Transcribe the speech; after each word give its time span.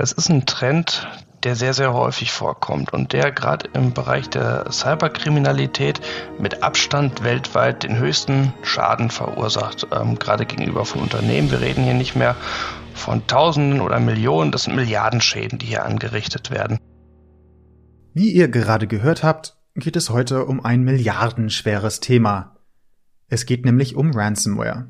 Das 0.00 0.12
ist 0.12 0.30
ein 0.30 0.46
Trend, 0.46 1.06
der 1.44 1.56
sehr, 1.56 1.74
sehr 1.74 1.92
häufig 1.92 2.32
vorkommt 2.32 2.90
und 2.94 3.12
der 3.12 3.32
gerade 3.32 3.68
im 3.74 3.92
Bereich 3.92 4.30
der 4.30 4.72
Cyberkriminalität 4.72 6.00
mit 6.38 6.62
Abstand 6.62 7.22
weltweit 7.22 7.82
den 7.82 7.98
höchsten 7.98 8.54
Schaden 8.62 9.10
verursacht, 9.10 9.88
ähm, 9.92 10.18
gerade 10.18 10.46
gegenüber 10.46 10.86
von 10.86 11.02
Unternehmen. 11.02 11.50
Wir 11.50 11.60
reden 11.60 11.84
hier 11.84 11.92
nicht 11.92 12.16
mehr 12.16 12.34
von 12.94 13.26
Tausenden 13.26 13.82
oder 13.82 14.00
Millionen, 14.00 14.52
das 14.52 14.62
sind 14.62 14.74
Milliardenschäden, 14.74 15.58
die 15.58 15.66
hier 15.66 15.84
angerichtet 15.84 16.50
werden. 16.50 16.78
Wie 18.14 18.30
ihr 18.30 18.48
gerade 18.48 18.86
gehört 18.86 19.22
habt, 19.22 19.58
geht 19.74 19.96
es 19.96 20.08
heute 20.08 20.46
um 20.46 20.64
ein 20.64 20.82
milliardenschweres 20.82 22.00
Thema. 22.00 22.56
Es 23.28 23.44
geht 23.44 23.66
nämlich 23.66 23.96
um 23.96 24.12
Ransomware. 24.12 24.88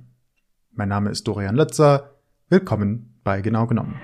Mein 0.70 0.88
Name 0.88 1.10
ist 1.10 1.26
Dorian 1.26 1.56
Lötzer. 1.56 2.14
Willkommen 2.48 3.20
bei 3.24 3.40
Genau 3.40 3.66
genommen. 3.66 4.00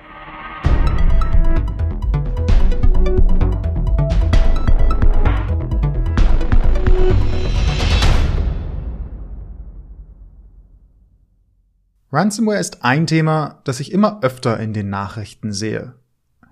Ransomware 12.09 12.59
ist 12.59 12.85
ein 12.85 13.05
Thema, 13.05 13.59
das 13.65 13.81
ich 13.81 13.91
immer 13.91 14.19
öfter 14.21 14.57
in 14.61 14.71
den 14.71 14.89
Nachrichten 14.89 15.51
sehe. 15.51 15.95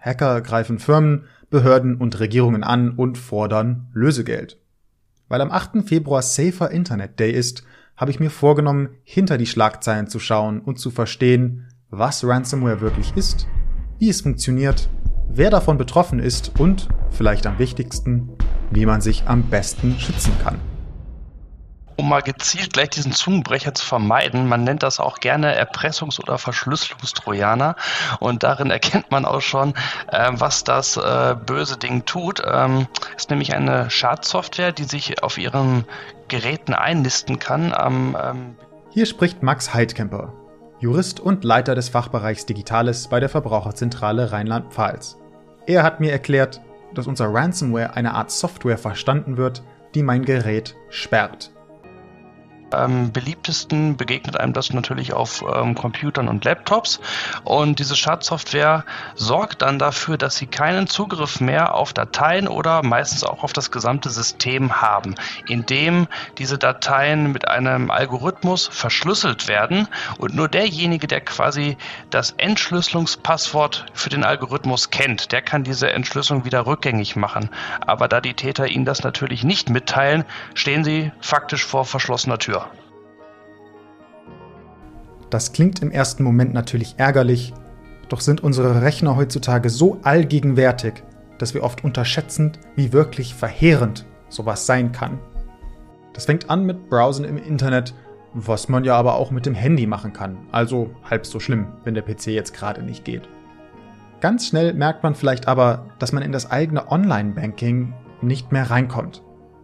Hacker 0.01 0.41
greifen 0.41 0.79
Firmen, 0.79 1.23
Behörden 1.49 1.95
und 1.95 2.19
Regierungen 2.19 2.63
an 2.63 2.91
und 2.91 3.17
fordern 3.17 3.87
Lösegeld. 3.93 4.59
Weil 5.29 5.39
am 5.39 5.51
8. 5.51 5.87
Februar 5.87 6.21
Safer 6.21 6.71
Internet 6.71 7.21
Day 7.21 7.31
ist, 7.31 7.63
habe 7.95 8.11
ich 8.11 8.19
mir 8.19 8.29
vorgenommen, 8.29 8.89
hinter 9.03 9.37
die 9.37 9.45
Schlagzeilen 9.45 10.07
zu 10.07 10.19
schauen 10.19 10.59
und 10.59 10.77
zu 10.77 10.91
verstehen, 10.91 11.67
was 11.89 12.25
Ransomware 12.25 12.81
wirklich 12.81 13.15
ist, 13.15 13.47
wie 13.97 14.09
es 14.09 14.19
funktioniert, 14.19 14.89
wer 15.29 15.51
davon 15.51 15.77
betroffen 15.77 16.19
ist 16.19 16.59
und, 16.59 16.89
vielleicht 17.11 17.47
am 17.47 17.59
wichtigsten, 17.59 18.31
wie 18.71 18.85
man 18.85 18.99
sich 18.99 19.23
am 19.25 19.43
besten 19.43 19.97
schützen 19.97 20.33
kann 20.43 20.59
um 21.97 22.09
mal 22.09 22.21
gezielt 22.21 22.73
gleich 22.73 22.89
diesen 22.89 23.11
Zungenbrecher 23.11 23.73
zu 23.73 23.85
vermeiden. 23.85 24.47
Man 24.47 24.63
nennt 24.63 24.83
das 24.83 24.99
auch 24.99 25.19
gerne 25.19 25.59
Erpressungs- 25.59 26.19
oder 26.19 26.37
Verschlüsselungstrojaner. 26.37 27.75
Und 28.19 28.43
darin 28.43 28.71
erkennt 28.71 29.11
man 29.11 29.25
auch 29.25 29.41
schon, 29.41 29.73
äh, 30.11 30.31
was 30.33 30.63
das 30.63 30.97
äh, 30.97 31.35
böse 31.45 31.77
Ding 31.77 32.05
tut. 32.05 32.41
Ähm, 32.45 32.87
ist 33.15 33.29
nämlich 33.29 33.53
eine 33.55 33.89
Schadsoftware, 33.89 34.71
die 34.71 34.83
sich 34.83 35.23
auf 35.23 35.37
ihren 35.37 35.85
Geräten 36.27 36.73
einnisten 36.73 37.39
kann. 37.39 37.73
Ähm, 37.79 38.55
Hier 38.91 39.05
spricht 39.05 39.43
Max 39.43 39.73
Heidkemper, 39.73 40.33
Jurist 40.79 41.19
und 41.19 41.43
Leiter 41.43 41.75
des 41.75 41.89
Fachbereichs 41.89 42.45
Digitales 42.45 43.07
bei 43.07 43.19
der 43.19 43.29
Verbraucherzentrale 43.29 44.31
Rheinland-Pfalz. 44.31 45.17
Er 45.65 45.83
hat 45.83 45.99
mir 45.99 46.11
erklärt, 46.11 46.61
dass 46.93 47.07
unser 47.07 47.33
Ransomware 47.33 47.93
eine 47.93 48.13
Art 48.13 48.31
Software 48.31 48.77
verstanden 48.77 49.37
wird, 49.37 49.63
die 49.95 50.03
mein 50.03 50.25
Gerät 50.25 50.75
sperrt 50.89 51.54
ähm, 52.77 53.11
beliebtesten 53.11 53.97
begegnet 53.97 54.39
einem 54.39 54.53
das 54.53 54.73
natürlich 54.73 55.13
auf 55.13 55.43
ähm, 55.53 55.75
Computern 55.75 56.27
und 56.27 56.45
Laptops. 56.45 56.99
Und 57.43 57.79
diese 57.79 57.95
Schadsoftware 57.95 58.85
sorgt 59.15 59.61
dann 59.61 59.79
dafür, 59.79 60.17
dass 60.17 60.37
sie 60.37 60.47
keinen 60.47 60.87
Zugriff 60.87 61.39
mehr 61.39 61.75
auf 61.75 61.93
Dateien 61.93 62.47
oder 62.47 62.83
meistens 62.83 63.23
auch 63.23 63.43
auf 63.43 63.53
das 63.53 63.71
gesamte 63.71 64.09
System 64.09 64.81
haben, 64.81 65.15
indem 65.47 66.07
diese 66.37 66.57
Dateien 66.57 67.31
mit 67.31 67.47
einem 67.47 67.91
Algorithmus 67.91 68.67
verschlüsselt 68.67 69.47
werden 69.47 69.87
und 70.17 70.35
nur 70.35 70.47
derjenige, 70.47 71.07
der 71.07 71.21
quasi 71.21 71.77
das 72.09 72.31
Entschlüsselungspasswort 72.31 73.85
für 73.93 74.09
den 74.09 74.23
Algorithmus 74.23 74.89
kennt, 74.89 75.31
der 75.31 75.41
kann 75.41 75.63
diese 75.63 75.91
Entschlüsselung 75.91 76.45
wieder 76.45 76.65
rückgängig 76.65 77.15
machen. 77.15 77.49
Aber 77.81 78.07
da 78.07 78.21
die 78.21 78.33
Täter 78.33 78.67
ihnen 78.67 78.85
das 78.85 79.03
natürlich 79.03 79.43
nicht 79.43 79.69
mitteilen, 79.69 80.25
stehen 80.53 80.83
sie 80.83 81.11
faktisch 81.19 81.65
vor 81.65 81.85
verschlossener 81.85 82.39
Tür. 82.39 82.64
Das 85.35 85.51
klingt 85.51 85.81
im 85.81 85.91
ersten 85.91 86.23
Moment 86.23 86.53
natürlich 86.53 86.95
ärgerlich, 86.95 87.53
doch 88.07 88.21
sind 88.21 88.41
unsere 88.41 88.81
Rechner 88.81 89.17
heutzutage 89.17 89.69
so 89.69 89.99
allgegenwärtig, 90.01 91.03
dass 91.39 91.53
wir 91.53 91.61
oft 91.61 91.83
unterschätzen, 91.83 92.53
wie 92.77 92.93
wirklich 92.93 93.35
verheerend 93.35 94.05
sowas 94.29 94.65
sein 94.65 94.93
kann. 94.93 95.19
Das 96.13 96.23
fängt 96.23 96.49
an 96.49 96.65
mit 96.65 96.87
Browsen 96.87 97.25
im 97.25 97.37
Internet, 97.37 97.93
was 98.33 98.69
man 98.69 98.85
ja 98.85 98.95
aber 98.95 99.15
auch 99.15 99.29
mit 99.29 99.45
dem 99.45 99.55
Handy 99.55 99.87
machen 99.87 100.13
kann, 100.13 100.37
also 100.53 100.91
halb 101.03 101.25
so 101.25 101.41
schlimm, 101.41 101.67
wenn 101.83 101.95
der 101.95 102.03
PC 102.03 102.27
jetzt 102.27 102.53
gerade 102.53 102.81
nicht 102.81 103.03
geht. 103.03 103.27
Ganz 104.21 104.47
schnell 104.47 104.73
merkt 104.73 105.03
man 105.03 105.15
vielleicht 105.15 105.49
aber, 105.49 105.87
dass 105.99 106.13
man 106.13 106.23
in 106.23 106.31
das 106.31 106.49
eigene 106.49 106.89
Online-Banking 106.89 107.93
nicht 108.21 108.53
mehr 108.53 108.71
reinkommt. 108.71 109.21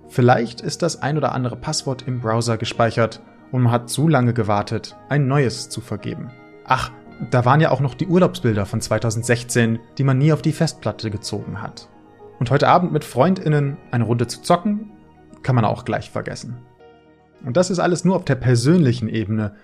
Vielleicht 0.09 0.59
ist 0.59 0.81
das 0.81 1.01
ein 1.01 1.15
oder 1.15 1.31
andere 1.31 1.55
Passwort 1.55 2.05
im 2.09 2.19
Browser 2.19 2.57
gespeichert 2.57 3.21
und 3.51 3.63
man 3.63 3.71
hat 3.71 3.89
zu 3.89 4.07
lange 4.07 4.33
gewartet, 4.33 4.95
ein 5.09 5.27
neues 5.27 5.69
zu 5.69 5.81
vergeben. 5.81 6.31
Ach, 6.65 6.91
da 7.29 7.45
waren 7.45 7.61
ja 7.61 7.71
auch 7.71 7.81
noch 7.81 7.93
die 7.93 8.07
Urlaubsbilder 8.07 8.65
von 8.65 8.81
2016, 8.81 9.79
die 9.97 10.03
man 10.03 10.17
nie 10.17 10.33
auf 10.33 10.41
die 10.41 10.53
Festplatte 10.53 11.11
gezogen 11.11 11.61
hat. 11.61 11.87
Und 12.39 12.49
heute 12.49 12.67
Abend 12.67 12.91
mit 12.91 13.03
Freundinnen 13.03 13.77
eine 13.91 14.05
Runde 14.05 14.25
zu 14.27 14.41
zocken, 14.41 14.91
kann 15.43 15.55
man 15.55 15.65
auch 15.65 15.85
gleich 15.85 16.09
vergessen. 16.09 16.57
Und 17.45 17.57
das 17.57 17.69
ist 17.69 17.79
alles 17.79 18.05
nur 18.05 18.15
auf 18.15 18.25
der 18.25 18.35
persönlichen 18.35 19.09
Ebene. 19.09 19.55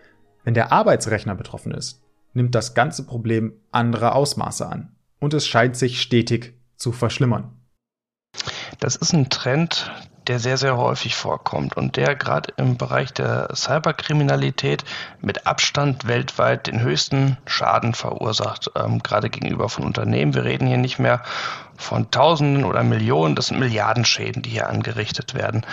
Wenn 0.43 0.53
der 0.53 0.71
Arbeitsrechner 0.71 1.35
betroffen 1.35 1.71
ist, 1.71 2.01
nimmt 2.33 2.53
das 2.55 2.73
ganze 2.73 3.05
Problem 3.05 3.53
andere 3.71 4.13
Ausmaße 4.13 4.67
an. 4.67 4.95
Und 5.19 5.33
es 5.33 5.47
scheint 5.47 5.75
sich 5.75 6.01
stetig 6.01 6.53
zu 6.75 6.91
verschlimmern. 6.91 7.51
Das 8.79 8.95
ist 8.95 9.13
ein 9.13 9.29
Trend, 9.29 9.91
der 10.27 10.39
sehr, 10.39 10.57
sehr 10.57 10.77
häufig 10.77 11.15
vorkommt 11.15 11.77
und 11.77 11.95
der 11.95 12.15
gerade 12.15 12.53
im 12.57 12.77
Bereich 12.77 13.13
der 13.13 13.49
Cyberkriminalität 13.55 14.83
mit 15.21 15.47
Abstand 15.47 16.07
weltweit 16.07 16.67
den 16.67 16.81
höchsten 16.81 17.37
Schaden 17.45 17.93
verursacht, 17.93 18.71
ähm, 18.75 19.01
gerade 19.01 19.29
gegenüber 19.29 19.69
von 19.69 19.85
Unternehmen. 19.85 20.33
Wir 20.33 20.43
reden 20.43 20.67
hier 20.67 20.77
nicht 20.77 20.99
mehr 20.99 21.23
von 21.77 22.09
Tausenden 22.11 22.65
oder 22.65 22.83
Millionen, 22.83 23.35
das 23.35 23.47
sind 23.47 23.59
Milliardenschäden, 23.59 24.41
die 24.41 24.49
hier 24.49 24.67
angerichtet 24.67 25.35
werden. 25.35 25.65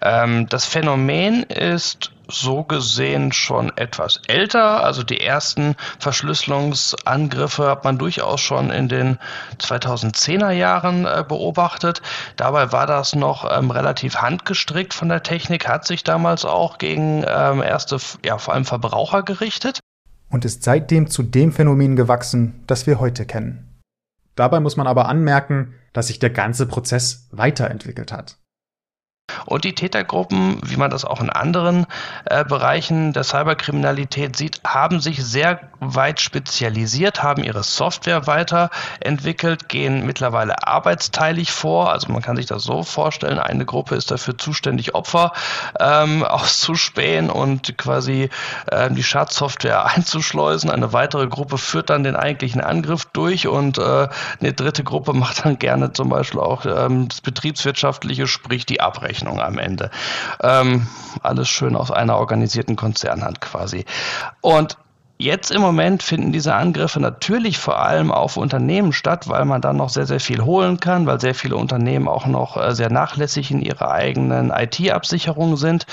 Ähm, 0.00 0.48
das 0.48 0.64
Phänomen 0.64 1.42
ist 1.42 2.12
so 2.30 2.64
gesehen 2.64 3.32
schon 3.32 3.70
etwas 3.76 4.20
älter. 4.26 4.82
Also 4.82 5.02
die 5.02 5.20
ersten 5.20 5.76
Verschlüsselungsangriffe 5.98 7.68
hat 7.68 7.84
man 7.84 7.98
durchaus 7.98 8.40
schon 8.40 8.70
in 8.70 8.88
den 8.88 9.18
2010er 9.58 10.50
Jahren 10.50 11.04
äh, 11.04 11.24
beobachtet. 11.26 12.02
Dabei 12.36 12.72
war 12.72 12.86
das 12.86 13.14
noch 13.14 13.48
ähm, 13.50 13.70
relativ 13.70 14.16
handgestrickt 14.16 14.94
von 14.94 15.08
der 15.08 15.22
Technik, 15.22 15.68
hat 15.68 15.86
sich 15.86 16.04
damals 16.04 16.44
auch 16.44 16.78
gegen 16.78 17.24
ähm, 17.26 17.62
erste, 17.62 17.98
ja 18.24 18.38
vor 18.38 18.54
allem 18.54 18.64
Verbraucher 18.64 19.22
gerichtet. 19.22 19.80
Und 20.28 20.44
ist 20.44 20.62
seitdem 20.62 21.10
zu 21.10 21.22
dem 21.22 21.52
Phänomen 21.52 21.96
gewachsen, 21.96 22.62
das 22.66 22.86
wir 22.86 23.00
heute 23.00 23.26
kennen. 23.26 23.80
Dabei 24.36 24.60
muss 24.60 24.76
man 24.76 24.86
aber 24.86 25.08
anmerken, 25.08 25.74
dass 25.92 26.06
sich 26.06 26.18
der 26.18 26.30
ganze 26.30 26.66
Prozess 26.66 27.28
weiterentwickelt 27.32 28.12
hat. 28.12 28.38
Und 29.46 29.64
die 29.64 29.74
Tätergruppen, 29.74 30.60
wie 30.64 30.76
man 30.76 30.90
das 30.90 31.04
auch 31.04 31.20
in 31.20 31.30
anderen 31.30 31.86
äh, 32.26 32.44
Bereichen 32.44 33.12
der 33.12 33.24
Cyberkriminalität 33.24 34.36
sieht, 34.36 34.60
haben 34.64 35.00
sich 35.00 35.24
sehr 35.24 35.60
weit 35.80 36.20
spezialisiert, 36.20 37.22
haben 37.22 37.42
ihre 37.42 37.62
Software 37.62 38.26
weiterentwickelt, 38.26 39.68
gehen 39.68 40.06
mittlerweile 40.06 40.66
arbeitsteilig 40.66 41.52
vor. 41.52 41.90
Also 41.90 42.12
man 42.12 42.22
kann 42.22 42.36
sich 42.36 42.46
das 42.46 42.62
so 42.62 42.82
vorstellen, 42.82 43.38
eine 43.38 43.64
Gruppe 43.64 43.94
ist 43.94 44.10
dafür 44.10 44.36
zuständig, 44.36 44.94
Opfer 44.94 45.32
ähm, 45.78 46.22
auszuspähen 46.28 47.30
und 47.30 47.76
quasi 47.78 48.28
äh, 48.66 48.90
die 48.90 49.02
Schadsoftware 49.02 49.86
einzuschleusen. 49.86 50.70
Eine 50.70 50.92
weitere 50.92 51.26
Gruppe 51.26 51.58
führt 51.58 51.90
dann 51.90 52.04
den 52.04 52.16
eigentlichen 52.16 52.60
Angriff 52.60 53.06
durch 53.06 53.46
und 53.46 53.78
äh, 53.78 54.08
eine 54.40 54.52
dritte 54.52 54.84
Gruppe 54.84 55.12
macht 55.12 55.44
dann 55.44 55.58
gerne 55.58 55.92
zum 55.92 56.10
Beispiel 56.10 56.40
auch 56.40 56.66
ähm, 56.66 57.08
das 57.08 57.20
Betriebswirtschaftliche, 57.20 58.26
sprich 58.26 58.66
die 58.66 58.80
Abrechnung. 58.80 59.39
Am 59.40 59.58
Ende. 59.58 59.90
Ähm, 60.42 60.86
alles 61.22 61.48
schön 61.48 61.76
aus 61.76 61.90
einer 61.90 62.16
organisierten 62.16 62.76
Konzernhand 62.76 63.40
quasi. 63.40 63.84
Und 64.40 64.76
Jetzt 65.20 65.50
im 65.50 65.60
Moment 65.60 66.02
finden 66.02 66.32
diese 66.32 66.54
Angriffe 66.54 66.98
natürlich 66.98 67.58
vor 67.58 67.78
allem 67.78 68.10
auf 68.10 68.38
Unternehmen 68.38 68.94
statt, 68.94 69.28
weil 69.28 69.44
man 69.44 69.60
dann 69.60 69.76
noch 69.76 69.90
sehr, 69.90 70.06
sehr 70.06 70.18
viel 70.18 70.42
holen 70.42 70.80
kann, 70.80 71.04
weil 71.04 71.20
sehr 71.20 71.34
viele 71.34 71.56
Unternehmen 71.56 72.08
auch 72.08 72.24
noch 72.24 72.56
äh, 72.56 72.74
sehr 72.74 72.90
nachlässig 72.90 73.50
in 73.50 73.60
ihrer 73.60 73.90
eigenen 73.90 74.50
IT-Absicherung 74.50 75.58
sind. 75.58 75.84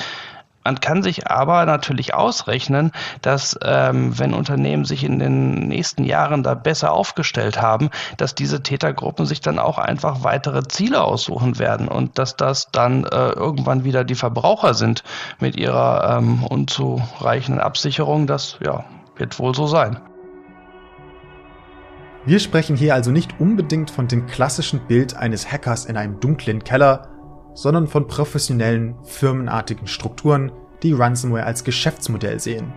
Man 0.67 0.81
kann 0.81 1.01
sich 1.01 1.31
aber 1.31 1.65
natürlich 1.65 2.13
ausrechnen, 2.13 2.91
dass 3.21 3.57
ähm, 3.63 4.19
wenn 4.19 4.33
Unternehmen 4.33 4.83
sich 4.83 5.05
in 5.05 5.17
den 5.17 5.69
nächsten 5.69 6.03
Jahren 6.03 6.43
da 6.43 6.55
besser 6.55 6.91
aufgestellt 6.91 7.61
haben, 7.61 7.89
dass 8.17 8.35
diese 8.35 8.61
Tätergruppen 8.61 9.25
sich 9.25 9.39
dann 9.39 9.59
auch 9.59 9.77
einfach 9.77 10.25
weitere 10.25 10.67
Ziele 10.67 11.05
aussuchen 11.05 11.57
werden 11.57 11.87
und 11.87 12.19
dass 12.19 12.35
das 12.35 12.69
dann 12.69 13.05
äh, 13.05 13.29
irgendwann 13.29 13.85
wieder 13.85 14.03
die 14.03 14.15
Verbraucher 14.15 14.73
sind 14.73 15.05
mit 15.39 15.55
ihrer 15.55 16.17
ähm, 16.17 16.43
unzureichenden 16.43 17.61
Absicherung. 17.61 18.27
Das 18.27 18.59
ja, 18.61 18.83
wird 19.15 19.39
wohl 19.39 19.55
so 19.55 19.67
sein. 19.67 20.01
Wir 22.25 22.41
sprechen 22.41 22.75
hier 22.75 22.93
also 22.93 23.11
nicht 23.11 23.39
unbedingt 23.39 23.89
von 23.89 24.09
dem 24.09 24.27
klassischen 24.27 24.81
Bild 24.85 25.15
eines 25.15 25.49
Hackers 25.49 25.85
in 25.85 25.95
einem 25.95 26.19
dunklen 26.19 26.61
Keller, 26.61 27.16
sondern 27.57 27.87
von 27.87 28.05
professionellen, 28.05 28.93
firmenartigen 29.03 29.87
Strukturen, 29.87 30.51
die 30.83 30.93
Ransomware 30.93 31.43
als 31.43 31.63
Geschäftsmodell 31.63 32.39
sehen. 32.39 32.71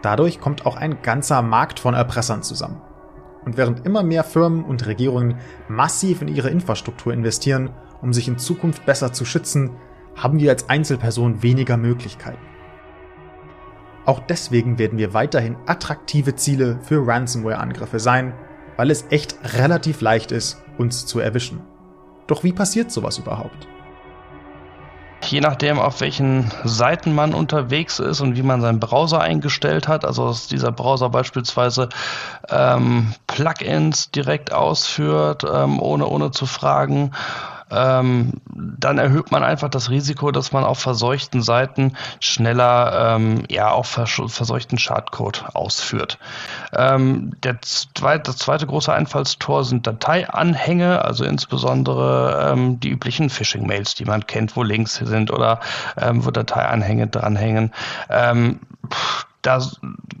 Dadurch 0.00 0.40
kommt 0.40 0.64
auch 0.64 0.76
ein 0.76 1.02
ganzer 1.02 1.42
Markt 1.42 1.78
von 1.78 1.92
Erpressern 1.92 2.42
zusammen. 2.42 2.80
Und 3.44 3.58
während 3.58 3.84
immer 3.84 4.02
mehr 4.02 4.24
Firmen 4.24 4.64
und 4.64 4.86
Regierungen 4.86 5.36
massiv 5.68 6.22
in 6.22 6.28
ihre 6.28 6.48
Infrastruktur 6.48 7.12
investieren, 7.12 7.68
um 8.00 8.14
sich 8.14 8.28
in 8.28 8.38
Zukunft 8.38 8.86
besser 8.86 9.12
zu 9.12 9.26
schützen, 9.26 9.72
haben 10.14 10.40
wir 10.40 10.50
als 10.50 10.70
Einzelperson 10.70 11.42
weniger 11.42 11.76
Möglichkeiten. 11.76 12.40
Auch 14.06 14.20
deswegen 14.20 14.78
werden 14.78 14.98
wir 14.98 15.12
weiterhin 15.12 15.56
attraktive 15.66 16.34
Ziele 16.34 16.78
für 16.82 17.06
Ransomware-Angriffe 17.06 18.00
sein, 18.00 18.32
weil 18.78 18.90
es 18.90 19.04
echt 19.10 19.36
relativ 19.58 20.00
leicht 20.00 20.32
ist, 20.32 20.62
uns 20.78 21.04
zu 21.04 21.20
erwischen. 21.20 21.75
Doch 22.26 22.42
wie 22.44 22.52
passiert 22.52 22.90
sowas 22.90 23.18
überhaupt? 23.18 23.68
Je 25.24 25.40
nachdem, 25.40 25.80
auf 25.80 26.00
welchen 26.00 26.52
Seiten 26.64 27.14
man 27.14 27.34
unterwegs 27.34 27.98
ist 27.98 28.20
und 28.20 28.36
wie 28.36 28.42
man 28.42 28.60
seinen 28.60 28.78
Browser 28.78 29.20
eingestellt 29.20 29.88
hat, 29.88 30.04
also 30.04 30.28
dass 30.28 30.46
dieser 30.46 30.70
Browser 30.70 31.08
beispielsweise 31.08 31.88
ähm, 32.48 33.12
Plugins 33.26 34.10
direkt 34.12 34.52
ausführt, 34.52 35.44
ähm, 35.52 35.80
ohne, 35.80 36.06
ohne 36.06 36.30
zu 36.30 36.46
fragen 36.46 37.10
ähm, 37.70 38.32
dann 38.54 38.98
erhöht 38.98 39.32
man 39.32 39.42
einfach 39.42 39.68
das 39.68 39.90
Risiko, 39.90 40.30
dass 40.30 40.52
man 40.52 40.64
auf 40.64 40.78
verseuchten 40.78 41.42
Seiten 41.42 41.96
schneller 42.20 43.16
ähm, 43.16 43.44
ja 43.50 43.70
auch 43.70 43.86
verseuchten 43.86 44.78
Schadcode 44.78 45.44
ausführt. 45.54 46.18
Ähm, 46.72 47.32
der 47.42 47.60
zweite, 47.62 48.30
das 48.30 48.38
zweite 48.38 48.66
große 48.66 48.92
Einfallstor 48.92 49.64
sind 49.64 49.86
Dateianhänge, 49.86 51.04
also 51.04 51.24
insbesondere 51.24 52.52
ähm, 52.52 52.78
die 52.78 52.90
üblichen 52.90 53.30
Phishing-Mails, 53.30 53.94
die 53.94 54.04
man 54.04 54.26
kennt, 54.26 54.56
wo 54.56 54.62
Links 54.62 54.96
sind 54.96 55.30
oder 55.32 55.60
ähm, 55.96 56.24
wo 56.24 56.30
Dateianhänge 56.30 57.08
dranhängen. 57.08 57.72
Ähm, 58.08 58.60
da 59.42 59.60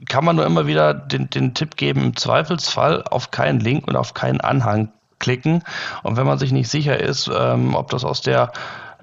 kann 0.08 0.24
man 0.24 0.36
nur 0.36 0.46
immer 0.46 0.66
wieder 0.66 0.94
den, 0.94 1.28
den 1.30 1.54
Tipp 1.54 1.76
geben, 1.76 2.02
im 2.02 2.16
Zweifelsfall 2.16 3.02
auf 3.04 3.30
keinen 3.30 3.60
Link 3.60 3.86
und 3.88 3.96
auf 3.96 4.14
keinen 4.14 4.40
Anhang 4.40 4.90
klicken. 5.18 5.62
Und 6.02 6.16
wenn 6.16 6.26
man 6.26 6.38
sich 6.38 6.52
nicht 6.52 6.68
sicher 6.68 7.00
ist, 7.00 7.30
ähm, 7.34 7.74
ob 7.74 7.90
das 7.90 8.04
aus 8.04 8.20
der 8.20 8.52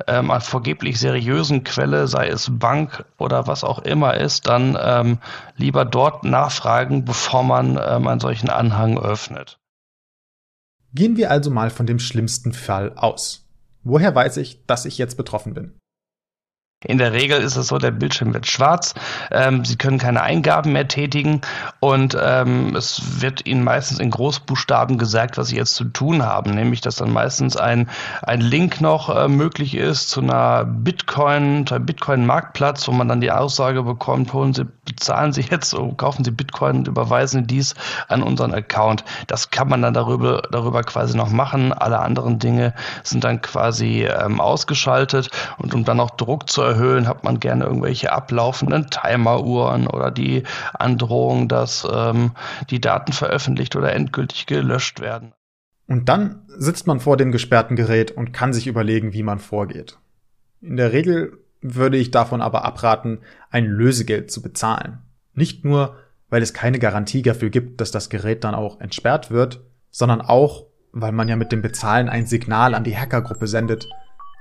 ähm, 0.07 0.31
vergeblich 0.39 0.99
seriösen 0.99 1.63
Quelle, 1.63 2.07
sei 2.07 2.27
es 2.27 2.49
Bank 2.51 3.05
oder 3.17 3.47
was 3.47 3.63
auch 3.63 3.79
immer 3.79 4.15
ist, 4.15 4.47
dann 4.47 4.77
ähm, 4.79 5.19
lieber 5.55 5.85
dort 5.85 6.23
nachfragen, 6.23 7.05
bevor 7.05 7.43
man 7.43 7.79
ähm, 7.83 8.07
einen 8.07 8.19
solchen 8.19 8.49
Anhang 8.49 8.97
öffnet. 8.97 9.59
Gehen 10.93 11.17
wir 11.17 11.31
also 11.31 11.49
mal 11.49 11.69
von 11.69 11.85
dem 11.85 11.99
schlimmsten 11.99 12.53
Fall 12.53 12.93
aus. 12.95 13.47
Woher 13.83 14.13
weiß 14.13 14.37
ich, 14.37 14.65
dass 14.65 14.85
ich 14.85 14.97
jetzt 14.97 15.17
betroffen 15.17 15.53
bin? 15.53 15.73
In 16.83 16.97
der 16.97 17.13
Regel 17.13 17.39
ist 17.41 17.55
es 17.55 17.67
so, 17.67 17.77
der 17.77 17.91
Bildschirm 17.91 18.33
wird 18.33 18.47
schwarz, 18.47 18.93
ähm, 19.31 19.65
Sie 19.65 19.75
können 19.75 19.97
keine 19.97 20.21
Eingaben 20.21 20.73
mehr 20.73 20.87
tätigen 20.87 21.41
und 21.79 22.17
ähm, 22.21 22.75
es 22.75 23.21
wird 23.21 23.45
Ihnen 23.45 23.63
meistens 23.63 23.99
in 23.99 24.09
Großbuchstaben 24.09 24.97
gesagt, 24.97 25.37
was 25.37 25.47
Sie 25.47 25.55
jetzt 25.55 25.75
zu 25.75 25.85
tun 25.85 26.23
haben, 26.23 26.51
nämlich 26.51 26.81
dass 26.81 26.95
dann 26.95 27.11
meistens 27.11 27.57
ein, 27.57 27.89
ein 28.21 28.41
Link 28.41 28.81
noch 28.81 29.15
äh, 29.15 29.27
möglich 29.27 29.75
ist 29.75 30.09
zu 30.09 30.21
einer 30.21 30.65
Bitcoin, 30.65 31.65
Bitcoin-Marktplatz, 31.65 32.87
wo 32.87 32.91
man 32.91 33.07
dann 33.07 33.21
die 33.21 33.31
Aussage 33.31 33.83
bekommt, 33.83 34.33
holen 34.33 34.53
Sie, 34.53 34.65
bezahlen 34.85 35.33
Sie 35.33 35.41
jetzt, 35.41 35.75
kaufen 35.97 36.23
Sie 36.23 36.31
Bitcoin 36.31 36.77
und 36.77 36.87
überweisen 36.87 37.47
dies 37.47 37.75
an 38.07 38.23
unseren 38.23 38.53
Account. 38.53 39.03
Das 39.27 39.49
kann 39.49 39.67
man 39.67 39.81
dann 39.81 39.93
darüber, 39.93 40.43
darüber 40.51 40.83
quasi 40.83 41.17
noch 41.17 41.29
machen. 41.29 41.73
Alle 41.73 41.99
anderen 41.99 42.39
Dinge 42.39 42.73
sind 43.03 43.23
dann 43.23 43.41
quasi 43.41 44.05
ähm, 44.05 44.39
ausgeschaltet 44.39 45.29
und 45.57 45.73
um 45.73 45.85
dann 45.85 45.99
auch 45.99 46.11
Druck 46.11 46.49
zu 46.49 46.61
erhöhen, 46.61 46.83
erhöhen, 46.83 47.07
hat 47.07 47.23
man 47.23 47.39
gerne 47.39 47.65
irgendwelche 47.65 48.11
ablaufenden 48.11 48.89
Timeruhren 48.89 49.87
oder 49.87 50.11
die 50.11 50.43
Androhung, 50.73 51.47
dass 51.47 51.87
ähm, 51.91 52.31
die 52.69 52.81
Daten 52.81 53.13
veröffentlicht 53.13 53.75
oder 53.75 53.93
endgültig 53.93 54.45
gelöscht 54.45 54.99
werden. 54.99 55.33
Und 55.87 56.09
dann 56.09 56.43
sitzt 56.47 56.87
man 56.87 56.99
vor 56.99 57.17
dem 57.17 57.31
gesperrten 57.31 57.75
Gerät 57.75 58.11
und 58.11 58.31
kann 58.33 58.53
sich 58.53 58.67
überlegen, 58.67 59.13
wie 59.13 59.23
man 59.23 59.39
vorgeht. 59.39 59.97
In 60.61 60.77
der 60.77 60.93
Regel 60.93 61.42
würde 61.63 61.97
ich 61.97 62.11
davon 62.11 62.41
aber 62.41 62.65
abraten, 62.65 63.19
ein 63.49 63.65
Lösegeld 63.65 64.31
zu 64.31 64.41
bezahlen. 64.41 64.99
Nicht 65.33 65.65
nur, 65.65 65.97
weil 66.29 66.41
es 66.41 66.53
keine 66.53 66.79
Garantie 66.79 67.21
dafür 67.21 67.49
gibt, 67.49 67.81
dass 67.81 67.91
das 67.91 68.09
Gerät 68.09 68.43
dann 68.43 68.55
auch 68.55 68.79
entsperrt 68.79 69.31
wird, 69.31 69.61
sondern 69.89 70.21
auch, 70.21 70.67
weil 70.91 71.11
man 71.11 71.27
ja 71.27 71.35
mit 71.35 71.51
dem 71.51 71.61
Bezahlen 71.61 72.09
ein 72.09 72.25
Signal 72.25 72.75
an 72.75 72.83
die 72.83 72.97
Hackergruppe 72.97 73.47
sendet, 73.47 73.87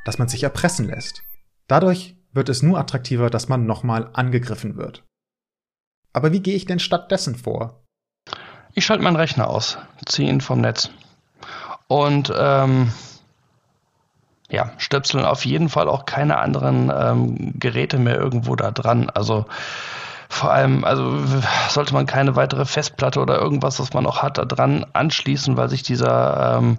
dass 0.05 0.19
man 0.19 0.29
sich 0.29 0.43
erpressen 0.43 0.87
lässt. 0.87 1.23
Dadurch 1.69 2.17
wird 2.33 2.49
es 2.49 2.63
nur 2.63 2.79
attraktiver, 2.79 3.31
dass 3.31 3.49
man 3.49 3.67
nochmal 3.67 4.11
angegriffen 4.13 4.77
wird. 4.77 5.05
Aber 6.13 6.33
wie 6.33 6.41
gehe 6.41 6.57
ich 6.57 6.67
denn 6.67 6.79
stattdessen 6.79 7.37
vor? 7.37 7.85
Ich 8.75 8.85
schalte 8.85 9.05
meinen 9.05 9.17
Rechner 9.17 9.49
aus, 9.49 9.79
ziehe 10.07 10.29
ihn 10.29 10.41
vom 10.41 10.61
Netz 10.61 10.91
und 11.89 12.33
ähm, 12.35 12.91
ja, 14.53 14.71
stöpseln 14.77 15.25
auf 15.25 15.45
jeden 15.45 15.69
Fall 15.71 15.89
auch 15.89 16.05
keine 16.05 16.39
anderen 16.39 16.93
ähm, 16.95 17.55
Geräte 17.59 17.99
mehr 17.99 18.17
irgendwo 18.17 18.55
da 18.55 18.71
dran. 18.71 19.11
Also 19.11 19.47
vor 20.29 20.53
allem, 20.53 20.85
also 20.85 21.19
sollte 21.69 21.95
man 21.95 22.07
keine 22.07 22.37
weitere 22.37 22.67
Festplatte 22.67 23.21
oder 23.21 23.39
irgendwas, 23.39 23.81
was 23.81 23.93
man 23.95 24.07
auch 24.07 24.23
hat, 24.23 24.39
da 24.39 24.45
dran 24.45 24.87
anschließen, 24.93 25.57
weil 25.57 25.69
sich 25.69 25.83
dieser 25.83 26.59
ähm, 26.59 26.79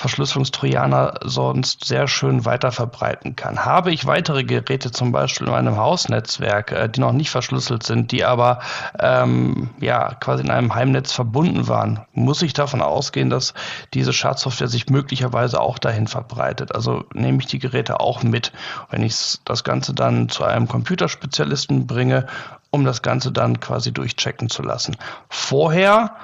Verschlüsselungstrojaner 0.00 1.20
sonst 1.24 1.84
sehr 1.84 2.08
schön 2.08 2.46
weiter 2.46 2.72
verbreiten 2.72 3.36
kann. 3.36 3.66
Habe 3.66 3.92
ich 3.92 4.06
weitere 4.06 4.44
Geräte 4.44 4.90
zum 4.92 5.12
Beispiel 5.12 5.46
in 5.46 5.52
meinem 5.52 5.76
Hausnetzwerk, 5.76 6.72
äh, 6.72 6.88
die 6.88 7.00
noch 7.00 7.12
nicht 7.12 7.28
verschlüsselt 7.28 7.82
sind, 7.82 8.10
die 8.10 8.24
aber 8.24 8.60
ähm, 8.98 9.68
ja 9.78 10.14
quasi 10.14 10.42
in 10.42 10.50
einem 10.50 10.74
Heimnetz 10.74 11.12
verbunden 11.12 11.68
waren, 11.68 12.00
muss 12.14 12.40
ich 12.40 12.54
davon 12.54 12.80
ausgehen, 12.80 13.28
dass 13.28 13.52
diese 13.92 14.14
Schadsoftware 14.14 14.68
sich 14.68 14.88
möglicherweise 14.88 15.60
auch 15.60 15.78
dahin 15.78 16.06
verbreitet. 16.06 16.74
Also 16.74 17.04
nehme 17.12 17.40
ich 17.40 17.46
die 17.46 17.58
Geräte 17.58 18.00
auch 18.00 18.22
mit, 18.22 18.52
wenn 18.88 19.02
ich 19.02 19.38
das 19.44 19.64
Ganze 19.64 19.92
dann 19.92 20.30
zu 20.30 20.44
einem 20.44 20.66
Computerspezialisten 20.66 21.86
bringe, 21.86 22.26
um 22.70 22.86
das 22.86 23.02
Ganze 23.02 23.32
dann 23.32 23.60
quasi 23.60 23.92
durchchecken 23.92 24.48
zu 24.48 24.62
lassen. 24.62 24.96
Vorher 25.28 26.16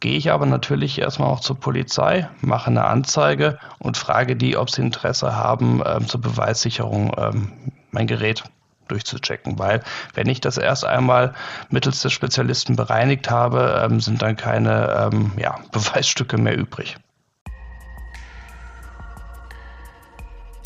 gehe 0.00 0.16
ich 0.16 0.30
aber 0.30 0.46
natürlich 0.46 0.98
erstmal 0.98 1.28
auch 1.28 1.40
zur 1.40 1.58
Polizei, 1.58 2.28
mache 2.40 2.70
eine 2.70 2.84
Anzeige 2.84 3.58
und 3.78 3.96
frage 3.96 4.36
die, 4.36 4.56
ob 4.56 4.70
sie 4.70 4.82
Interesse 4.82 5.34
haben, 5.34 5.82
ähm, 5.84 6.06
zur 6.06 6.20
Beweissicherung 6.20 7.12
ähm, 7.18 7.52
mein 7.90 8.06
Gerät 8.06 8.44
durchzuchecken, 8.88 9.58
weil 9.58 9.82
wenn 10.14 10.28
ich 10.28 10.40
das 10.40 10.56
erst 10.56 10.84
einmal 10.84 11.34
mittels 11.70 12.00
des 12.02 12.12
Spezialisten 12.12 12.76
bereinigt 12.76 13.30
habe, 13.30 13.82
ähm, 13.84 14.00
sind 14.00 14.22
dann 14.22 14.36
keine 14.36 15.10
ähm, 15.12 15.32
ja, 15.36 15.58
Beweisstücke 15.72 16.38
mehr 16.38 16.56
übrig. 16.56 16.96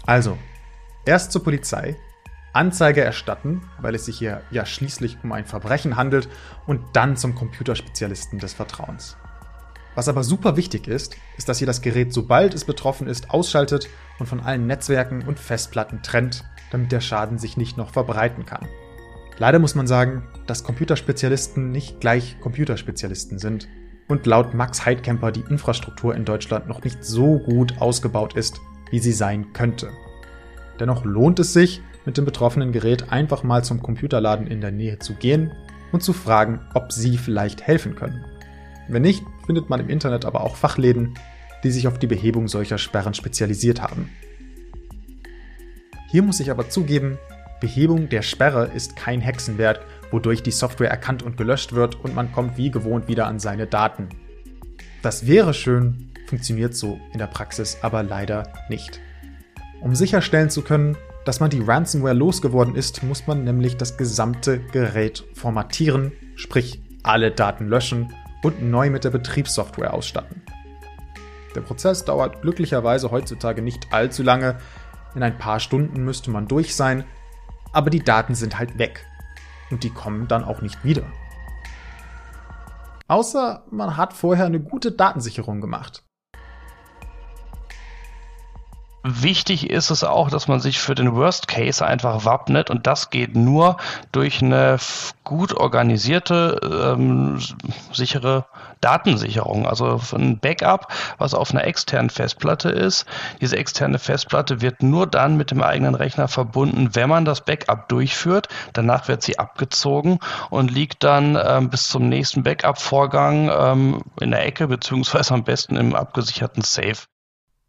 Also, 0.04 0.36
erst 1.06 1.32
zur 1.32 1.44
Polizei, 1.44 1.96
Anzeige 2.52 3.02
erstatten, 3.02 3.62
weil 3.80 3.94
es 3.94 4.04
sich 4.04 4.18
hier 4.18 4.42
ja 4.50 4.66
schließlich 4.66 5.18
um 5.22 5.32
ein 5.32 5.46
Verbrechen 5.46 5.96
handelt, 5.96 6.28
und 6.66 6.80
dann 6.92 7.16
zum 7.16 7.34
Computerspezialisten 7.34 8.38
des 8.38 8.52
Vertrauens. 8.52 9.16
Was 9.94 10.08
aber 10.08 10.24
super 10.24 10.56
wichtig 10.56 10.88
ist, 10.88 11.16
ist, 11.36 11.48
dass 11.48 11.60
ihr 11.60 11.66
das 11.66 11.82
Gerät, 11.82 12.12
sobald 12.12 12.54
es 12.54 12.64
betroffen 12.64 13.06
ist, 13.06 13.30
ausschaltet 13.30 13.88
und 14.18 14.26
von 14.26 14.40
allen 14.40 14.66
Netzwerken 14.66 15.22
und 15.22 15.38
Festplatten 15.38 16.02
trennt, 16.02 16.44
damit 16.70 16.92
der 16.92 17.00
Schaden 17.00 17.38
sich 17.38 17.56
nicht 17.56 17.76
noch 17.76 17.90
verbreiten 17.90 18.46
kann. 18.46 18.66
Leider 19.38 19.58
muss 19.58 19.74
man 19.74 19.86
sagen, 19.86 20.24
dass 20.46 20.64
Computerspezialisten 20.64 21.72
nicht 21.72 22.00
gleich 22.00 22.38
Computerspezialisten 22.40 23.38
sind 23.38 23.68
und 24.08 24.26
laut 24.26 24.54
Max 24.54 24.84
Heidkemper 24.84 25.32
die 25.32 25.44
Infrastruktur 25.48 26.14
in 26.14 26.24
Deutschland 26.24 26.68
noch 26.68 26.82
nicht 26.84 27.04
so 27.04 27.38
gut 27.38 27.80
ausgebaut 27.80 28.34
ist, 28.34 28.60
wie 28.90 28.98
sie 28.98 29.12
sein 29.12 29.52
könnte. 29.52 29.90
Dennoch 30.80 31.04
lohnt 31.04 31.38
es 31.38 31.52
sich, 31.52 31.82
mit 32.04 32.16
dem 32.16 32.24
betroffenen 32.24 32.72
Gerät 32.72 33.12
einfach 33.12 33.42
mal 33.42 33.64
zum 33.64 33.82
Computerladen 33.82 34.46
in 34.46 34.60
der 34.60 34.72
Nähe 34.72 34.98
zu 34.98 35.14
gehen 35.14 35.52
und 35.92 36.02
zu 36.02 36.12
fragen, 36.12 36.60
ob 36.74 36.92
sie 36.92 37.18
vielleicht 37.18 37.62
helfen 37.62 37.94
können. 37.94 38.24
Wenn 38.88 39.02
nicht, 39.02 39.22
findet 39.46 39.70
man 39.70 39.80
im 39.80 39.88
Internet 39.88 40.24
aber 40.24 40.40
auch 40.42 40.56
Fachläden, 40.56 41.14
die 41.62 41.70
sich 41.70 41.86
auf 41.86 41.98
die 41.98 42.06
Behebung 42.06 42.48
solcher 42.48 42.78
Sperren 42.78 43.14
spezialisiert 43.14 43.80
haben. 43.80 44.10
Hier 46.10 46.22
muss 46.22 46.40
ich 46.40 46.50
aber 46.50 46.68
zugeben, 46.68 47.18
Behebung 47.60 48.08
der 48.08 48.22
Sperre 48.22 48.70
ist 48.74 48.96
kein 48.96 49.20
Hexenwerk, 49.20 49.80
wodurch 50.10 50.42
die 50.42 50.50
Software 50.50 50.90
erkannt 50.90 51.22
und 51.22 51.36
gelöscht 51.36 51.72
wird 51.72 51.94
und 52.04 52.14
man 52.14 52.32
kommt 52.32 52.56
wie 52.56 52.70
gewohnt 52.70 53.06
wieder 53.06 53.26
an 53.26 53.38
seine 53.38 53.66
Daten. 53.66 54.08
Das 55.00 55.26
wäre 55.26 55.54
schön, 55.54 56.10
funktioniert 56.26 56.74
so 56.74 57.00
in 57.12 57.18
der 57.18 57.28
Praxis 57.28 57.78
aber 57.82 58.02
leider 58.02 58.52
nicht. 58.68 59.00
Um 59.80 59.94
sicherstellen 59.94 60.50
zu 60.50 60.62
können, 60.62 60.96
dass 61.24 61.40
man 61.40 61.50
die 61.50 61.62
Ransomware 61.62 62.14
losgeworden 62.14 62.74
ist, 62.74 63.02
muss 63.02 63.26
man 63.26 63.44
nämlich 63.44 63.76
das 63.76 63.96
gesamte 63.96 64.58
Gerät 64.58 65.24
formatieren, 65.34 66.12
sprich 66.36 66.82
alle 67.02 67.30
Daten 67.30 67.68
löschen 67.68 68.12
und 68.42 68.62
neu 68.62 68.90
mit 68.90 69.04
der 69.04 69.10
Betriebssoftware 69.10 69.94
ausstatten. 69.94 70.42
Der 71.54 71.60
Prozess 71.60 72.04
dauert 72.04 72.42
glücklicherweise 72.42 73.10
heutzutage 73.10 73.62
nicht 73.62 73.92
allzu 73.92 74.22
lange, 74.22 74.58
in 75.14 75.22
ein 75.22 75.38
paar 75.38 75.60
Stunden 75.60 76.04
müsste 76.04 76.30
man 76.30 76.48
durch 76.48 76.74
sein, 76.74 77.04
aber 77.72 77.90
die 77.90 78.02
Daten 78.02 78.34
sind 78.34 78.58
halt 78.58 78.78
weg 78.78 79.06
und 79.70 79.84
die 79.84 79.90
kommen 79.90 80.28
dann 80.28 80.44
auch 80.44 80.62
nicht 80.62 80.84
wieder. 80.84 81.04
Außer 83.08 83.64
man 83.70 83.96
hat 83.96 84.14
vorher 84.14 84.46
eine 84.46 84.60
gute 84.60 84.92
Datensicherung 84.92 85.60
gemacht. 85.60 86.02
Wichtig 89.04 89.68
ist 89.68 89.90
es 89.90 90.04
auch, 90.04 90.30
dass 90.30 90.46
man 90.46 90.60
sich 90.60 90.78
für 90.78 90.94
den 90.94 91.16
Worst 91.16 91.48
Case 91.48 91.84
einfach 91.84 92.24
wappnet 92.24 92.70
und 92.70 92.86
das 92.86 93.10
geht 93.10 93.34
nur 93.34 93.76
durch 94.12 94.42
eine 94.42 94.78
gut 95.24 95.54
organisierte, 95.54 96.60
ähm, 96.62 97.40
sichere 97.92 98.46
Datensicherung. 98.80 99.66
Also 99.66 100.00
ein 100.14 100.38
Backup, 100.38 100.92
was 101.18 101.34
auf 101.34 101.50
einer 101.50 101.64
externen 101.64 102.10
Festplatte 102.10 102.68
ist. 102.70 103.04
Diese 103.40 103.56
externe 103.56 103.98
Festplatte 103.98 104.60
wird 104.60 104.84
nur 104.84 105.08
dann 105.08 105.36
mit 105.36 105.50
dem 105.50 105.62
eigenen 105.62 105.96
Rechner 105.96 106.28
verbunden, 106.28 106.90
wenn 106.92 107.08
man 107.08 107.24
das 107.24 107.40
Backup 107.40 107.88
durchführt. 107.88 108.48
Danach 108.72 109.08
wird 109.08 109.22
sie 109.22 109.36
abgezogen 109.36 110.20
und 110.50 110.70
liegt 110.70 111.02
dann 111.02 111.36
ähm, 111.44 111.70
bis 111.70 111.88
zum 111.88 112.08
nächsten 112.08 112.44
Backup-Vorgang 112.44 113.50
ähm, 113.52 114.02
in 114.20 114.30
der 114.30 114.46
Ecke 114.46 114.68
beziehungsweise 114.68 115.34
am 115.34 115.42
besten 115.42 115.74
im 115.74 115.96
abgesicherten 115.96 116.62
Safe. 116.62 117.11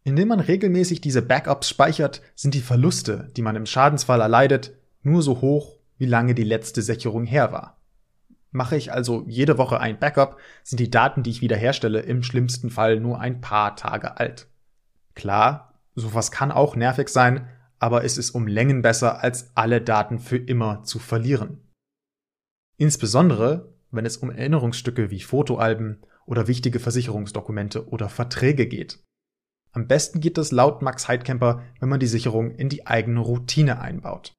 Indem 0.04 0.28
man 0.28 0.40
regelmäßig 0.42 1.00
diese 1.02 1.22
Backups 1.22 1.70
speichert, 1.70 2.22
sind 2.36 2.54
die 2.54 2.62
Verluste, 2.62 3.30
die 3.38 3.42
man 3.42 3.56
im 3.56 3.66
Schadensfall 3.66 4.20
erleidet, 4.20 4.74
nur 5.02 5.22
so 5.22 5.42
hoch, 5.42 5.78
wie 5.98 6.06
lange 6.06 6.36
die 6.36 6.44
letzte 6.44 6.82
Sicherung 6.82 7.26
her 7.26 7.52
war. 7.52 7.82
Mache 8.52 8.76
ich 8.76 8.92
also 8.92 9.24
jede 9.28 9.58
Woche 9.58 9.80
ein 9.80 10.00
Backup, 10.00 10.38
sind 10.64 10.80
die 10.80 10.92
Daten, 10.92 11.24
die 11.24 11.32
ich 11.32 11.42
wiederherstelle, 11.42 12.02
im 12.02 12.22
schlimmsten 12.22 12.70
Fall 12.70 13.00
nur 13.00 13.20
ein 13.20 13.42
paar 13.42 13.76
Tage 13.76 14.18
alt. 14.18 14.48
Klar, 15.16 15.80
sowas 15.96 16.32
kann 16.32 16.52
auch 16.52 16.76
nervig 16.76 17.10
sein, 17.10 17.48
aber 17.80 18.04
es 18.04 18.18
ist 18.18 18.32
um 18.32 18.46
Längen 18.46 18.82
besser, 18.82 19.24
als 19.24 19.52
alle 19.56 19.82
Daten 19.82 20.20
für 20.20 20.38
immer 20.38 20.84
zu 20.84 21.00
verlieren. 21.00 21.62
Insbesondere, 22.78 23.74
wenn 23.92 24.06
es 24.06 24.18
um 24.18 24.30
Erinnerungsstücke 24.30 25.12
wie 25.12 25.22
Fotoalben 25.22 26.02
oder 26.26 26.48
wichtige 26.48 26.80
Versicherungsdokumente 26.80 27.88
oder 27.90 28.10
Verträge 28.10 28.68
geht. 28.68 29.00
Am 29.74 29.88
besten 29.88 30.22
geht 30.22 30.38
es 30.38 30.52
laut 30.52 30.84
Max 30.84 31.08
Heidkemper, 31.08 31.64
wenn 31.80 31.90
man 31.90 32.00
die 32.00 32.08
Sicherung 32.08 32.52
in 32.56 32.70
die 32.70 32.86
eigene 32.86 33.20
Routine 33.20 33.82
einbaut. 33.82 34.34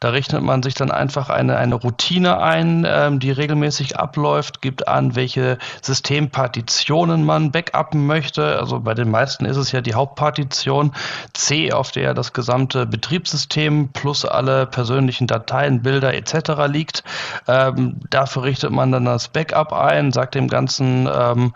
Da 0.00 0.10
richtet 0.10 0.42
man 0.42 0.64
sich 0.64 0.74
dann 0.74 0.90
einfach 0.90 1.30
eine, 1.30 1.56
eine 1.58 1.76
Routine 1.76 2.40
ein, 2.42 2.84
ähm, 2.88 3.20
die 3.20 3.30
regelmäßig 3.30 3.96
abläuft, 3.96 4.60
gibt 4.60 4.88
an, 4.88 5.14
welche 5.14 5.58
Systempartitionen 5.80 7.24
man 7.24 7.52
backuppen 7.52 8.04
möchte. 8.04 8.58
Also 8.58 8.80
bei 8.80 8.94
den 8.94 9.10
meisten 9.10 9.44
ist 9.44 9.56
es 9.56 9.70
ja 9.70 9.80
die 9.80 9.94
Hauptpartition 9.94 10.92
C, 11.34 11.72
auf 11.72 11.92
der 11.92 12.14
das 12.14 12.32
gesamte 12.32 12.84
Betriebssystem 12.84 13.90
plus 13.92 14.24
alle 14.24 14.66
persönlichen 14.66 15.28
Dateien, 15.28 15.82
Bilder 15.82 16.14
etc. 16.14 16.66
liegt. 16.66 17.04
Ähm, 17.46 18.00
dafür 18.10 18.42
richtet 18.42 18.72
man 18.72 18.90
dann 18.90 19.04
das 19.04 19.28
Backup 19.28 19.72
ein, 19.72 20.10
sagt 20.10 20.34
dem 20.34 20.48
Ganzen 20.48 21.08
ähm, 21.12 21.54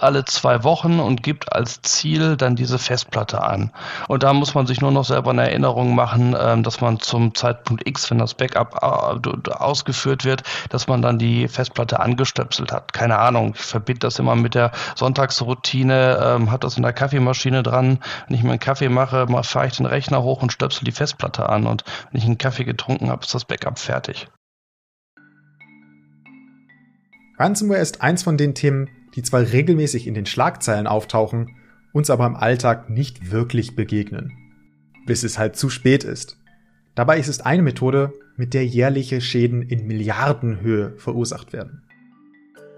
alle 0.00 0.24
zwei 0.24 0.64
Wochen 0.64 1.00
und 1.00 1.22
gibt 1.22 1.52
als 1.52 1.80
Ziel 1.82 2.36
dann 2.36 2.56
diese 2.56 2.78
Festplatte 2.78 3.42
an. 3.42 3.72
Und 4.06 4.22
da 4.22 4.32
muss 4.32 4.54
man 4.54 4.66
sich 4.66 4.80
nur 4.80 4.90
noch 4.90 5.04
selber 5.04 5.30
eine 5.30 5.48
Erinnerung 5.48 5.94
machen, 5.94 6.36
ähm, 6.38 6.62
dass 6.62 6.80
man 6.80 7.00
zum 7.00 7.34
Zeitpunkt 7.34 7.86
X, 7.88 8.10
wenn 8.10 8.18
das 8.18 8.34
Backup 8.34 8.80
äh, 8.82 9.50
ausgeführt 9.50 10.24
wird, 10.24 10.42
dass 10.68 10.88
man 10.88 11.02
dann 11.02 11.18
die 11.18 11.48
Festplatte 11.48 12.00
angestöpselt 12.00 12.72
hat. 12.72 12.92
Keine 12.92 13.18
Ahnung, 13.18 13.54
ich 13.54 13.62
verbinde 13.62 14.00
das 14.00 14.18
immer 14.18 14.36
mit 14.36 14.54
der 14.54 14.72
Sonntagsroutine, 14.96 16.18
ähm, 16.22 16.50
hat 16.50 16.64
das 16.64 16.76
in 16.76 16.82
der 16.82 16.92
Kaffeemaschine 16.92 17.62
dran. 17.62 17.98
Wenn 18.26 18.36
ich 18.36 18.42
mir 18.42 18.50
einen 18.50 18.60
Kaffee 18.60 18.88
mache, 18.88 19.26
fahre 19.42 19.66
ich 19.66 19.76
den 19.76 19.86
Rechner 19.86 20.22
hoch 20.22 20.42
und 20.42 20.52
stöpsel 20.52 20.84
die 20.84 20.92
Festplatte 20.92 21.48
an. 21.48 21.66
Und 21.66 21.84
wenn 22.10 22.20
ich 22.20 22.26
einen 22.26 22.38
Kaffee 22.38 22.64
getrunken 22.64 23.10
habe, 23.10 23.24
ist 23.24 23.34
das 23.34 23.44
Backup 23.44 23.78
fertig. 23.78 24.28
Ransomware 27.38 27.80
ist 27.80 28.02
eins 28.02 28.24
von 28.24 28.36
den 28.36 28.56
Themen, 28.56 28.88
die 29.14 29.22
zwar 29.22 29.40
regelmäßig 29.40 30.06
in 30.06 30.14
den 30.14 30.26
Schlagzeilen 30.26 30.86
auftauchen, 30.86 31.56
uns 31.92 32.10
aber 32.10 32.26
im 32.26 32.36
Alltag 32.36 32.90
nicht 32.90 33.30
wirklich 33.30 33.74
begegnen. 33.74 34.32
Bis 35.06 35.22
es 35.22 35.38
halt 35.38 35.56
zu 35.56 35.70
spät 35.70 36.04
ist. 36.04 36.38
Dabei 36.94 37.18
ist 37.18 37.28
es 37.28 37.40
eine 37.40 37.62
Methode, 37.62 38.12
mit 38.36 38.54
der 38.54 38.66
jährliche 38.66 39.20
Schäden 39.20 39.62
in 39.62 39.86
Milliardenhöhe 39.86 40.94
verursacht 40.96 41.52
werden. 41.52 41.82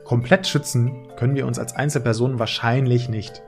Komplett 0.05 0.47
schützen 0.47 1.09
können 1.17 1.35
wir 1.35 1.47
uns 1.47 1.59
als 1.59 1.75
Einzelpersonen 1.75 2.39
wahrscheinlich 2.39 3.09
nicht. 3.09 3.43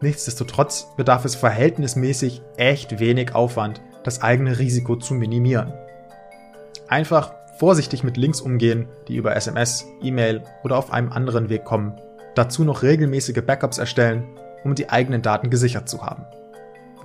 Nichtsdestotrotz 0.00 0.94
bedarf 0.96 1.24
es 1.24 1.34
verhältnismäßig 1.34 2.42
echt 2.56 3.00
wenig 3.00 3.34
Aufwand, 3.34 3.80
das 4.04 4.22
eigene 4.22 4.58
Risiko 4.58 4.96
zu 4.96 5.14
minimieren. 5.14 5.72
Einfach 6.86 7.32
vorsichtig 7.58 8.04
mit 8.04 8.16
Links 8.16 8.40
umgehen, 8.40 8.86
die 9.08 9.16
über 9.16 9.34
SMS, 9.34 9.86
E-Mail 10.02 10.44
oder 10.62 10.76
auf 10.76 10.92
einem 10.92 11.10
anderen 11.10 11.48
Weg 11.48 11.64
kommen 11.64 11.94
dazu 12.38 12.64
noch 12.64 12.82
regelmäßige 12.82 13.42
Backups 13.44 13.76
erstellen, 13.78 14.26
um 14.64 14.74
die 14.74 14.90
eigenen 14.90 15.22
Daten 15.22 15.50
gesichert 15.50 15.88
zu 15.88 16.04
haben. 16.04 16.24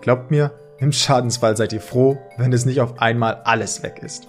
Glaubt 0.01 0.31
mir, 0.31 0.51
im 0.77 0.91
Schadensfall 0.91 1.55
seid 1.57 1.73
ihr 1.73 1.81
froh, 1.81 2.17
wenn 2.37 2.53
es 2.53 2.65
nicht 2.65 2.81
auf 2.81 3.01
einmal 3.01 3.41
alles 3.43 3.81
weg 3.83 4.01
ist. 4.03 4.27